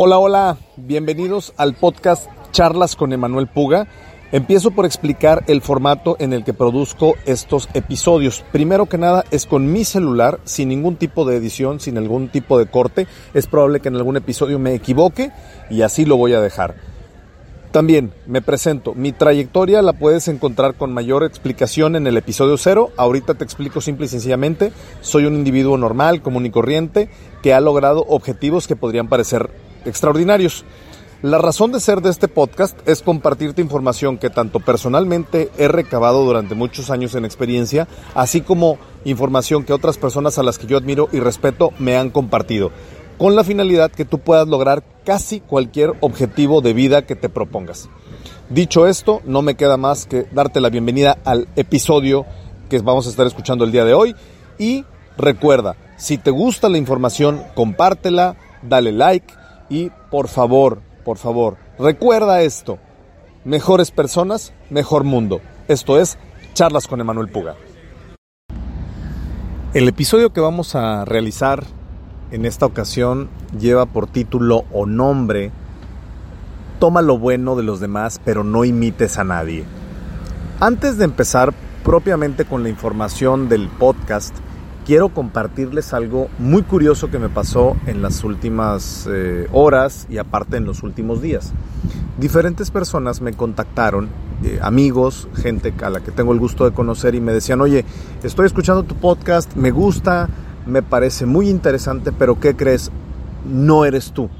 [0.00, 3.88] Hola, hola, bienvenidos al podcast Charlas con Emanuel Puga.
[4.30, 8.44] Empiezo por explicar el formato en el que produzco estos episodios.
[8.52, 12.60] Primero que nada es con mi celular, sin ningún tipo de edición, sin algún tipo
[12.60, 13.08] de corte.
[13.34, 15.32] Es probable que en algún episodio me equivoque
[15.68, 16.76] y así lo voy a dejar.
[17.72, 22.90] También me presento, mi trayectoria la puedes encontrar con mayor explicación en el episodio cero.
[22.96, 27.10] Ahorita te explico simple y sencillamente, soy un individuo normal, común y corriente,
[27.42, 29.50] que ha logrado objetivos que podrían parecer
[29.84, 30.64] extraordinarios.
[31.20, 36.24] La razón de ser de este podcast es compartirte información que tanto personalmente he recabado
[36.24, 40.76] durante muchos años en experiencia, así como información que otras personas a las que yo
[40.76, 42.70] admiro y respeto me han compartido,
[43.18, 47.88] con la finalidad que tú puedas lograr casi cualquier objetivo de vida que te propongas.
[48.48, 52.26] Dicho esto, no me queda más que darte la bienvenida al episodio
[52.70, 54.14] que vamos a estar escuchando el día de hoy
[54.56, 54.84] y
[55.16, 59.34] recuerda, si te gusta la información, compártela, dale like,
[59.68, 62.78] y por favor, por favor, recuerda esto.
[63.44, 65.40] Mejores personas, mejor mundo.
[65.68, 66.18] Esto es
[66.54, 67.54] Charlas con Emanuel Puga.
[69.74, 71.64] El episodio que vamos a realizar
[72.30, 73.28] en esta ocasión
[73.58, 75.52] lleva por título o nombre
[76.78, 79.64] Toma lo bueno de los demás, pero no imites a nadie.
[80.60, 84.36] Antes de empezar propiamente con la información del podcast,
[84.88, 90.56] quiero compartirles algo muy curioso que me pasó en las últimas eh, horas y aparte
[90.56, 91.52] en los últimos días.
[92.18, 94.08] Diferentes personas me contactaron,
[94.42, 97.84] eh, amigos, gente a la que tengo el gusto de conocer y me decían, oye,
[98.22, 100.30] estoy escuchando tu podcast, me gusta,
[100.64, 102.90] me parece muy interesante, pero ¿qué crees?
[103.44, 104.30] No eres tú.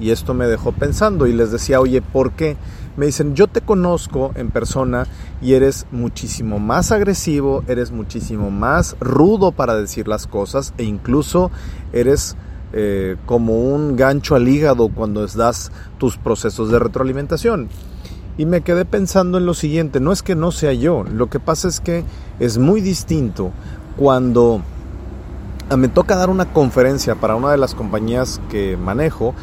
[0.00, 2.56] Y esto me dejó pensando y les decía, oye, ¿por qué?
[2.98, 5.06] me dicen, yo te conozco en persona
[5.40, 11.52] y eres muchísimo más agresivo, eres muchísimo más rudo para decir las cosas e incluso
[11.92, 12.36] eres
[12.72, 17.68] eh, como un gancho al hígado cuando das tus procesos de retroalimentación.
[18.36, 21.38] Y me quedé pensando en lo siguiente, no es que no sea yo, lo que
[21.38, 22.02] pasa es que
[22.40, 23.52] es muy distinto
[23.96, 24.60] cuando
[25.76, 29.34] me toca dar una conferencia para una de las compañías que manejo,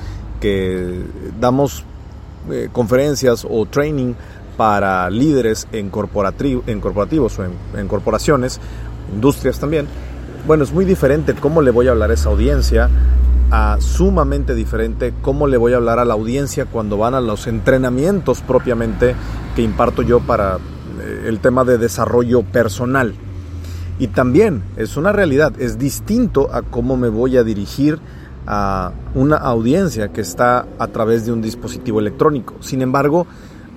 [1.39, 1.83] damos
[2.51, 4.13] eh, conferencias o training
[4.57, 7.45] para líderes en, en corporativos o
[7.77, 8.59] en, corporaciones,
[9.13, 9.87] industrias también.
[10.47, 12.89] Bueno, es muy diferente cómo le voy a hablar a esa audiencia,
[13.79, 18.41] sumamente diferente cómo le voy a hablar a la audiencia cuando van a los entrenamientos
[18.41, 19.15] propiamente
[19.55, 23.15] que imparto yo para eh, el tema de desarrollo personal.
[23.97, 27.99] Y también es una realidad, es distinto a cómo me voy a dirigir
[28.47, 32.55] a una audiencia que está a través de un dispositivo electrónico.
[32.59, 33.27] Sin embargo,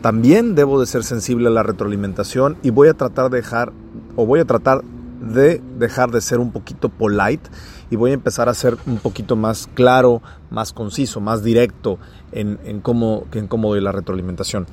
[0.03, 3.73] también debo de ser sensible a la retroalimentación y voy a tratar de dejar
[4.17, 4.83] o voy a tratar
[5.21, 7.51] de dejar de ser un poquito polite
[7.91, 11.99] y voy a empezar a ser un poquito más claro, más conciso, más directo
[12.33, 14.67] en, en, cómo, en cómo doy la retroalimentación.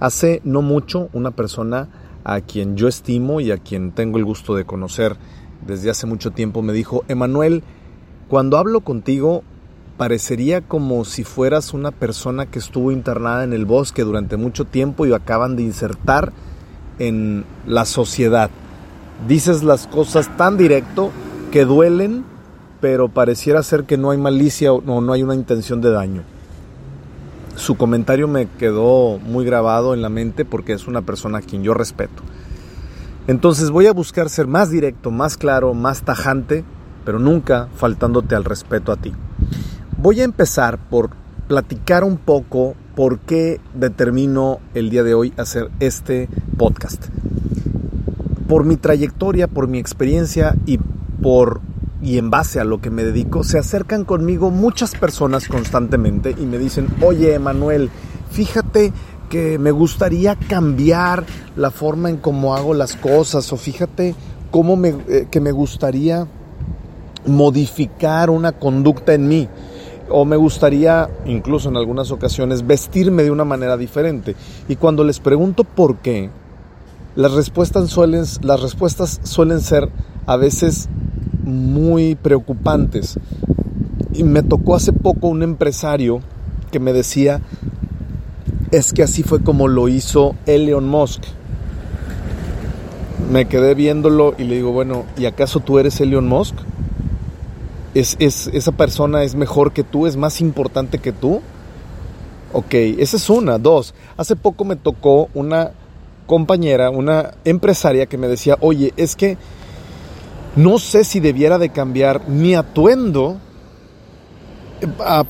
[0.00, 1.88] Hace no mucho una persona
[2.24, 5.16] a quien yo estimo y a quien tengo el gusto de conocer
[5.66, 7.62] desde hace mucho tiempo me dijo, Emanuel,
[8.28, 9.44] cuando hablo contigo,
[9.96, 15.06] parecería como si fueras una persona que estuvo internada en el bosque durante mucho tiempo
[15.06, 16.32] y acaban de insertar
[16.98, 18.50] en la sociedad.
[19.28, 21.10] Dices las cosas tan directo
[21.50, 22.24] que duelen,
[22.80, 26.22] pero pareciera ser que no hay malicia o no, no hay una intención de daño.
[27.54, 31.62] Su comentario me quedó muy grabado en la mente porque es una persona a quien
[31.62, 32.22] yo respeto.
[33.28, 36.64] Entonces voy a buscar ser más directo, más claro, más tajante
[37.06, 39.12] pero nunca faltándote al respeto a ti.
[39.96, 41.10] Voy a empezar por
[41.46, 46.28] platicar un poco por qué determino el día de hoy hacer este
[46.58, 47.06] podcast.
[48.48, 50.78] Por mi trayectoria, por mi experiencia y
[51.22, 51.60] por
[52.02, 56.44] y en base a lo que me dedico, se acercan conmigo muchas personas constantemente y
[56.44, 57.90] me dicen, oye Emanuel,
[58.30, 58.92] fíjate
[59.30, 61.24] que me gustaría cambiar
[61.56, 64.14] la forma en cómo hago las cosas o fíjate
[64.50, 66.28] cómo me, eh, que me gustaría
[67.26, 69.48] modificar una conducta en mí
[70.08, 74.36] o me gustaría, incluso en algunas ocasiones, vestirme de una manera diferente.
[74.68, 76.30] Y cuando les pregunto por qué,
[77.16, 79.88] las respuestas suelen, las respuestas suelen ser
[80.26, 80.88] a veces
[81.44, 83.18] muy preocupantes.
[84.12, 86.20] Y me tocó hace poco un empresario
[86.70, 87.40] que me decía,
[88.70, 91.22] es que así fue como lo hizo Elon Musk.
[93.30, 96.54] Me quedé viéndolo y le digo, bueno, ¿y acaso tú eres Elon Musk?
[98.00, 101.40] Es, esa persona es mejor que tú, es más importante que tú.
[102.52, 103.58] Ok, esa es una.
[103.58, 105.72] Dos, hace poco me tocó una
[106.26, 109.36] compañera, una empresaria que me decía, oye, es que
[110.56, 113.38] no sé si debiera de cambiar mi atuendo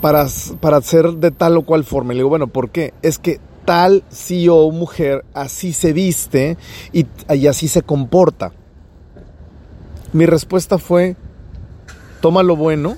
[0.01, 0.27] para,
[0.61, 2.13] para ser de tal o cual forma.
[2.13, 2.95] Le digo, bueno, ¿por qué?
[3.03, 6.57] Es que tal CEO mujer así se viste
[6.93, 8.53] y, y así se comporta.
[10.13, 11.17] Mi respuesta fue,
[12.27, 12.97] toma lo bueno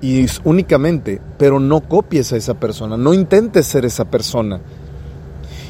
[0.00, 4.62] y únicamente, pero no copies a esa persona, no intentes ser esa persona.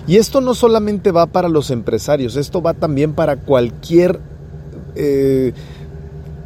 [0.06, 4.20] Y esto no solamente va para los empresarios, esto va también para cualquier
[4.94, 5.54] eh,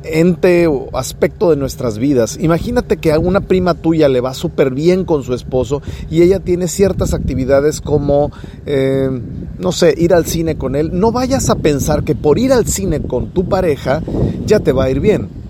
[0.05, 2.39] ente o aspecto de nuestras vidas.
[2.41, 6.41] Imagínate que a una prima tuya le va súper bien con su esposo y ella
[6.41, 8.33] tiene ciertas actividades como,
[8.65, 9.11] eh,
[9.59, 10.99] no sé, ir al cine con él.
[10.99, 14.03] No vayas a pensar que por ir al cine con tu pareja
[14.47, 15.42] ya te va a ir bien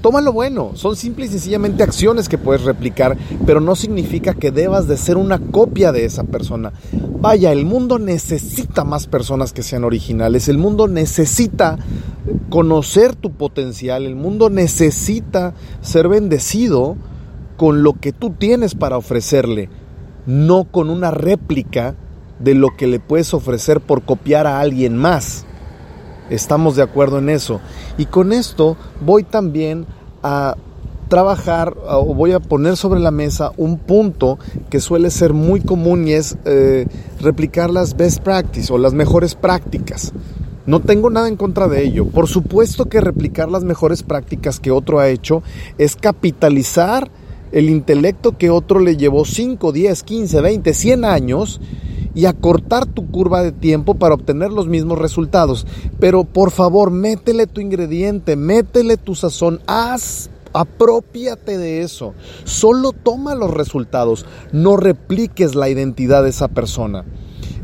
[0.00, 4.50] Toma lo bueno, son simples y sencillamente acciones que puedes replicar, pero no significa que
[4.50, 6.72] debas de ser una copia de esa persona.
[7.20, 11.78] Vaya, el mundo necesita más personas que sean originales, el mundo necesita
[12.48, 15.52] conocer tu potencial, el mundo necesita
[15.82, 16.96] ser bendecido
[17.58, 19.68] con lo que tú tienes para ofrecerle,
[20.24, 21.94] no con una réplica
[22.38, 25.44] de lo que le puedes ofrecer por copiar a alguien más.
[26.30, 27.60] Estamos de acuerdo en eso.
[27.98, 29.86] Y con esto voy también
[30.22, 30.56] a
[31.08, 34.38] trabajar o voy a poner sobre la mesa un punto
[34.70, 36.86] que suele ser muy común y es eh,
[37.20, 40.12] replicar las best practices o las mejores prácticas.
[40.66, 42.06] No tengo nada en contra de ello.
[42.06, 45.42] Por supuesto que replicar las mejores prácticas que otro ha hecho
[45.78, 47.10] es capitalizar
[47.50, 51.60] el intelecto que otro le llevó 5, 10, 15, 20, 100 años
[52.14, 55.66] y acortar tu curva de tiempo para obtener los mismos resultados.
[55.98, 62.14] Pero por favor, métele tu ingrediente, métele tu sazón, haz Apropiate de eso.
[62.44, 67.04] Solo toma los resultados, no repliques la identidad de esa persona.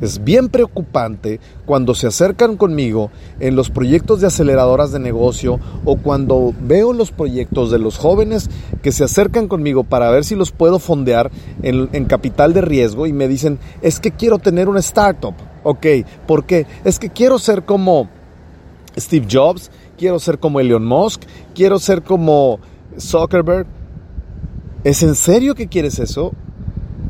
[0.00, 3.10] Es bien preocupante cuando se acercan conmigo
[3.40, 8.50] en los proyectos de aceleradoras de negocio o cuando veo los proyectos de los jóvenes
[8.82, 11.30] que se acercan conmigo para ver si los puedo fondear
[11.62, 15.34] en, capital de riesgo y me dicen, es que quiero tener una startup.
[15.62, 15.86] Ok,
[16.26, 16.66] ¿por qué?
[16.84, 18.08] Es que quiero ser como
[18.98, 21.22] Steve Jobs, quiero ser como Elon Musk,
[21.54, 22.60] quiero ser como
[22.98, 23.66] Zuckerberg.
[24.84, 26.32] ¿Es en serio que quieres eso?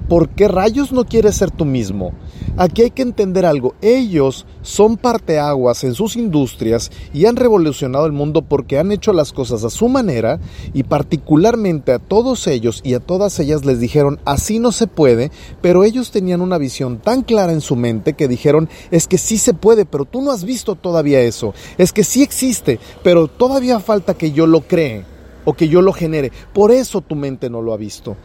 [0.08, 2.12] ¿Por qué rayos no quieres ser tú mismo?
[2.56, 3.74] Aquí hay que entender algo.
[3.82, 9.32] Ellos son parteaguas en sus industrias y han revolucionado el mundo porque han hecho las
[9.32, 10.38] cosas a su manera
[10.72, 15.32] y particularmente a todos ellos y a todas ellas les dijeron así no se puede,
[15.60, 19.38] pero ellos tenían una visión tan clara en su mente que dijeron es que sí
[19.38, 21.52] se puede, pero tú no has visto todavía eso.
[21.78, 25.04] Es que sí existe, pero todavía falta que yo lo cree
[25.44, 26.30] o que yo lo genere.
[26.52, 28.16] Por eso tu mente no lo ha visto.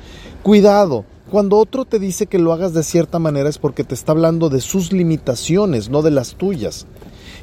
[0.43, 4.11] Cuidado, cuando otro te dice que lo hagas de cierta manera es porque te está
[4.11, 6.87] hablando de sus limitaciones, no de las tuyas.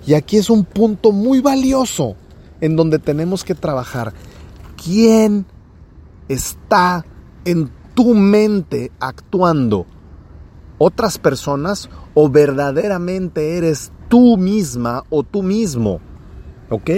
[0.07, 2.17] Y aquí es un punto muy valioso
[2.61, 4.13] en donde tenemos que trabajar.
[4.83, 5.47] ¿Quién
[6.29, 7.05] está
[7.45, 9.87] en tu mente actuando?
[10.79, 16.01] ¿Otras personas o verdaderamente eres tú misma o tú mismo?
[16.71, 16.91] ¿Ok?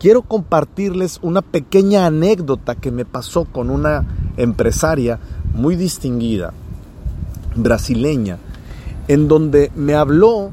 [0.00, 4.06] Quiero compartirles una pequeña anécdota que me pasó con una
[4.36, 5.18] empresaria
[5.54, 6.52] muy distinguida,
[7.56, 8.38] brasileña,
[9.08, 10.50] en donde me habló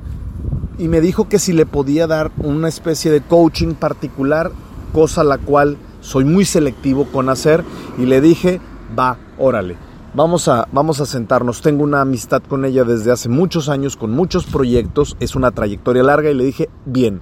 [0.78, 4.52] y me dijo que si le podía dar una especie de coaching particular,
[4.94, 7.64] cosa la cual soy muy selectivo con hacer,
[7.98, 8.60] y le dije,
[8.98, 9.78] va, órale.
[10.14, 11.62] Vamos a, vamos a sentarnos.
[11.62, 15.18] Tengo una amistad con ella desde hace muchos años, con muchos proyectos.
[15.20, 17.20] Es una trayectoria larga y le dije, bien,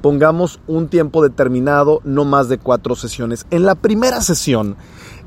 [0.00, 3.46] pongamos un tiempo determinado, no más de cuatro sesiones.
[3.50, 4.76] En la primera sesión,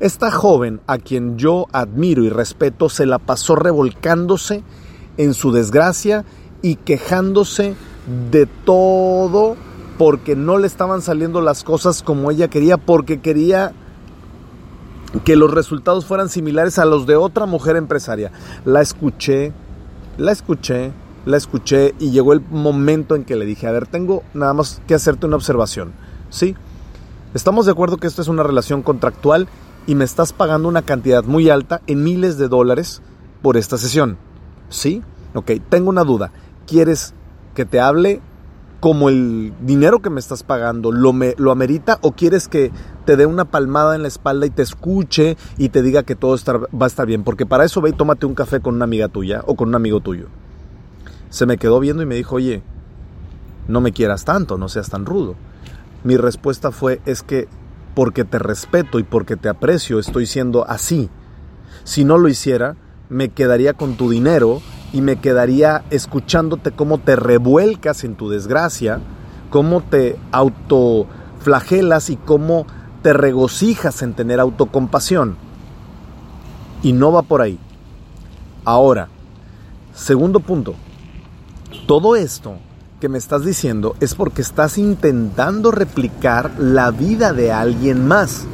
[0.00, 4.62] esta joven, a quien yo admiro y respeto, se la pasó revolcándose
[5.16, 6.24] en su desgracia
[6.62, 7.74] y quejándose
[8.30, 9.56] de todo
[9.98, 13.72] porque no le estaban saliendo las cosas como ella quería, porque quería
[15.24, 18.32] que los resultados fueran similares a los de otra mujer empresaria.
[18.64, 19.52] La escuché,
[20.18, 20.92] la escuché,
[21.26, 24.82] la escuché y llegó el momento en que le dije, a ver, tengo nada más
[24.86, 25.92] que hacerte una observación.
[26.30, 26.54] ¿Sí?
[27.34, 29.48] Estamos de acuerdo que esto es una relación contractual
[29.86, 33.02] y me estás pagando una cantidad muy alta en miles de dólares
[33.42, 34.16] por esta sesión.
[34.68, 35.02] ¿Sí?
[35.34, 36.32] Ok, tengo una duda.
[36.66, 37.14] ¿Quieres
[37.54, 38.20] que te hable
[38.80, 42.70] como el dinero que me estás pagando lo, me, lo amerita o quieres que
[43.06, 46.36] te dé una palmada en la espalda y te escuche y te diga que todo
[46.46, 47.24] va a estar bien?
[47.24, 49.74] Porque para eso ve y tómate un café con una amiga tuya o con un
[49.74, 50.28] amigo tuyo
[51.34, 52.62] se me quedó viendo y me dijo, oye,
[53.66, 55.34] no me quieras tanto, no seas tan rudo.
[56.04, 57.48] Mi respuesta fue, es que
[57.96, 61.10] porque te respeto y porque te aprecio estoy siendo así.
[61.82, 62.76] Si no lo hiciera,
[63.08, 64.62] me quedaría con tu dinero
[64.92, 69.00] y me quedaría escuchándote cómo te revuelcas en tu desgracia,
[69.50, 72.64] cómo te autoflagelas y cómo
[73.02, 75.36] te regocijas en tener autocompasión.
[76.84, 77.58] Y no va por ahí.
[78.64, 79.08] Ahora,
[79.94, 80.76] segundo punto.
[81.86, 82.56] Todo esto
[83.00, 88.46] que me estás diciendo es porque estás intentando replicar la vida de alguien más,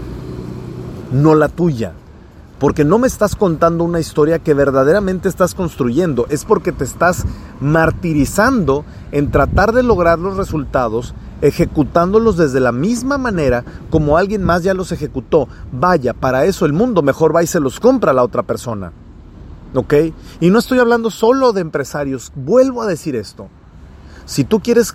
[1.13, 1.93] no la tuya.
[2.59, 7.25] Porque no me estás contando una historia que verdaderamente estás construyendo, es porque te estás
[7.61, 14.63] martirizando en tratar de lograr los resultados ejecutándolos desde la misma manera como alguien más
[14.63, 15.49] ya los ejecutó.
[15.73, 18.93] Vaya, para eso el mundo mejor va y se los compra a la otra persona.
[19.75, 19.95] ¿Ok?
[20.41, 23.49] Y no estoy hablando solo de empresarios, vuelvo a decir esto.
[24.25, 24.95] Si tú quieres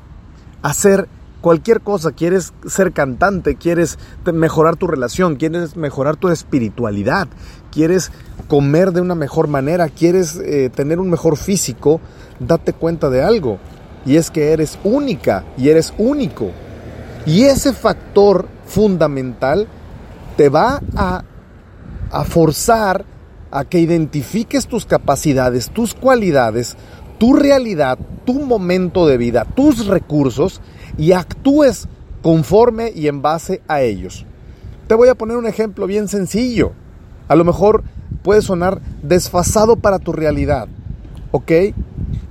[0.61, 1.07] hacer
[1.41, 7.27] cualquier cosa, quieres ser cantante, quieres mejorar tu relación, quieres mejorar tu espiritualidad,
[7.71, 8.11] quieres
[8.47, 12.01] comer de una mejor manera, quieres eh, tener un mejor físico,
[12.39, 13.59] date cuenta de algo
[14.05, 16.51] y es que eres única y eres único.
[17.25, 19.67] Y ese factor fundamental
[20.37, 21.23] te va a,
[22.11, 23.05] a forzar
[23.55, 26.75] a que identifiques tus capacidades, tus cualidades,
[27.17, 30.59] tu realidad, tu momento de vida, tus recursos
[30.97, 31.87] y actúes
[32.21, 34.25] conforme y en base a ellos.
[34.87, 36.73] Te voy a poner un ejemplo bien sencillo.
[37.29, 37.85] A lo mejor
[38.23, 40.67] puede sonar desfasado para tu realidad,
[41.31, 41.51] ¿ok?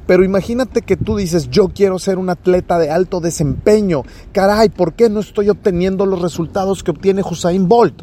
[0.07, 4.02] Pero imagínate que tú dices, yo quiero ser un atleta de alto desempeño.
[4.33, 8.02] Caray, ¿por qué no estoy obteniendo los resultados que obtiene Hussein Bolt?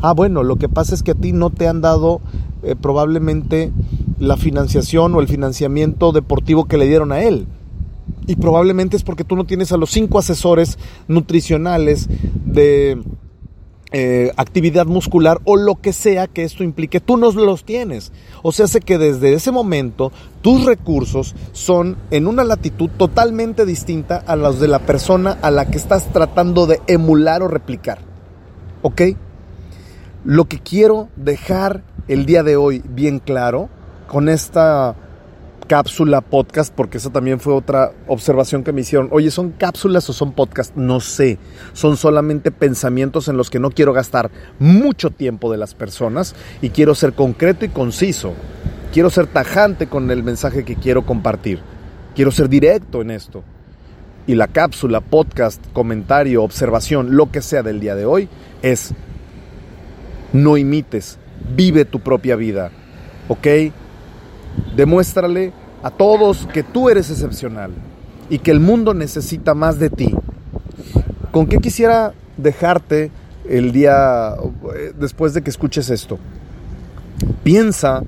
[0.00, 2.20] Ah, bueno, lo que pasa es que a ti no te han dado
[2.62, 3.72] eh, probablemente
[4.18, 7.46] la financiación o el financiamiento deportivo que le dieron a él.
[8.26, 10.78] Y probablemente es porque tú no tienes a los cinco asesores
[11.08, 12.08] nutricionales
[12.44, 13.02] de
[13.90, 18.12] eh, actividad muscular o lo que sea que esto implique, tú no los tienes.
[18.42, 20.12] O sea, hace que desde ese momento
[20.42, 25.70] tus recursos son en una latitud totalmente distinta a los de la persona a la
[25.70, 28.00] que estás tratando de emular o replicar.
[28.82, 29.02] ¿Ok?
[30.24, 33.68] Lo que quiero dejar el día de hoy bien claro
[34.08, 34.96] con esta
[35.68, 39.08] cápsula podcast, porque esa también fue otra observación que me hicieron.
[39.12, 40.74] Oye, ¿son cápsulas o son podcast?
[40.74, 41.38] No sé.
[41.72, 46.70] Son solamente pensamientos en los que no quiero gastar mucho tiempo de las personas y
[46.70, 48.32] quiero ser concreto y conciso.
[48.92, 51.60] Quiero ser tajante con el mensaje que quiero compartir.
[52.16, 53.44] Quiero ser directo en esto.
[54.26, 58.28] Y la cápsula, podcast, comentario, observación, lo que sea del día de hoy,
[58.62, 58.94] es
[60.32, 61.18] no imites,
[61.54, 62.70] vive tu propia vida.
[63.28, 63.46] ¿Ok?
[64.76, 67.72] Demuéstrale a todos que tú eres excepcional
[68.30, 70.14] y que el mundo necesita más de ti.
[71.30, 73.10] ¿Con qué quisiera dejarte
[73.48, 74.34] el día
[74.98, 76.18] después de que escuches esto?
[77.42, 78.02] Piensa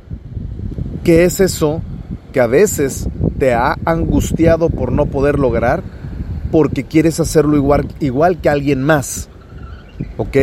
[1.04, 1.82] qué es eso
[2.32, 3.08] que a veces
[3.38, 5.82] te ha angustiado por no poder lograr
[6.50, 9.28] porque quieres hacerlo igual, igual que alguien más.
[10.16, 10.36] ¿Ok?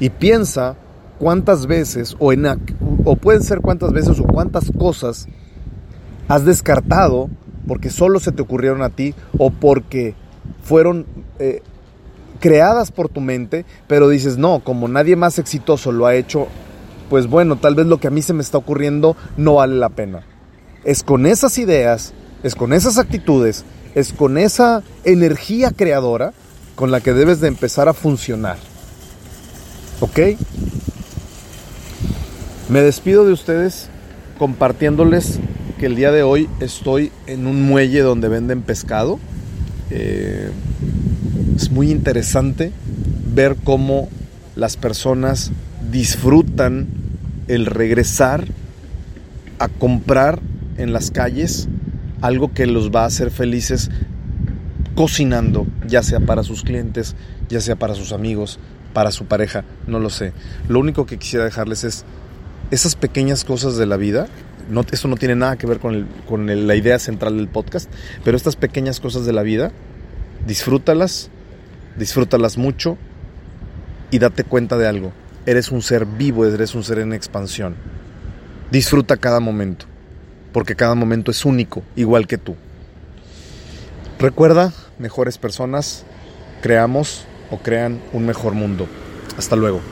[0.00, 0.76] Y piensa
[1.22, 2.44] cuántas veces, o, en,
[3.04, 5.28] o pueden ser cuántas veces o cuántas cosas
[6.26, 7.30] has descartado
[7.68, 10.16] porque solo se te ocurrieron a ti o porque
[10.64, 11.06] fueron
[11.38, 11.62] eh,
[12.40, 16.48] creadas por tu mente, pero dices, no, como nadie más exitoso lo ha hecho,
[17.08, 19.90] pues bueno, tal vez lo que a mí se me está ocurriendo no vale la
[19.90, 20.24] pena.
[20.82, 23.64] Es con esas ideas, es con esas actitudes,
[23.94, 26.32] es con esa energía creadora
[26.74, 28.56] con la que debes de empezar a funcionar.
[30.00, 30.18] ¿Ok?
[32.68, 33.88] Me despido de ustedes
[34.38, 35.40] compartiéndoles
[35.78, 39.18] que el día de hoy estoy en un muelle donde venden pescado.
[39.90, 40.50] Eh,
[41.56, 42.72] es muy interesante
[43.34, 44.08] ver cómo
[44.54, 45.50] las personas
[45.90, 46.86] disfrutan
[47.48, 48.46] el regresar
[49.58, 50.40] a comprar
[50.78, 51.68] en las calles
[52.20, 53.90] algo que los va a hacer felices
[54.94, 57.16] cocinando, ya sea para sus clientes,
[57.48, 58.60] ya sea para sus amigos,
[58.92, 60.32] para su pareja, no lo sé.
[60.68, 62.04] Lo único que quisiera dejarles es
[62.72, 64.28] esas pequeñas cosas de la vida,
[64.90, 67.90] eso no tiene nada que ver con la idea central del podcast,
[68.24, 69.72] pero estas pequeñas cosas de la vida,
[70.46, 71.28] disfrútalas,
[71.98, 72.96] disfrútalas mucho
[74.10, 75.12] y date cuenta de algo.
[75.44, 77.76] Eres un ser vivo, eres un ser en expansión.
[78.70, 79.84] Disfruta cada momento,
[80.52, 82.56] porque cada momento es único, igual que tú.
[84.18, 86.06] Recuerda, mejores personas
[86.62, 88.86] creamos o crean un mejor mundo.
[89.36, 89.82] Hasta luego.